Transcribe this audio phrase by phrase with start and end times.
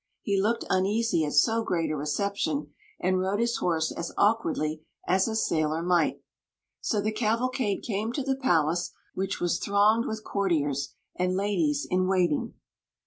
[0.23, 5.27] He looked uneasy at so great a reception, and rode his horse as awkwardly as
[5.27, 6.23] a sailor might
[6.79, 12.07] So the cavalcade came to the palace, which was thronged with courtiers and ladies in
[12.07, 12.55] waiting.